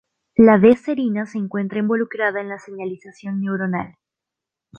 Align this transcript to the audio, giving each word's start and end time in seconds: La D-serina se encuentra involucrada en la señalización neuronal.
La 0.35 0.57
D-serina 0.57 1.27
se 1.27 1.37
encuentra 1.37 1.77
involucrada 1.77 2.41
en 2.41 2.49
la 2.49 2.57
señalización 2.57 3.39
neuronal. 3.39 3.97